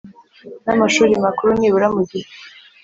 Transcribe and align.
n 0.65 0.67
amashuri 0.75 1.13
makuru 1.25 1.49
nibura 1.59 1.87
mu 1.95 2.01
gihe 2.09 2.29